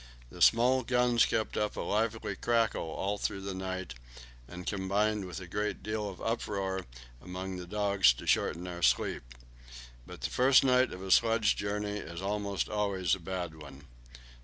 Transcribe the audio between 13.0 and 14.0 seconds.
a bad one.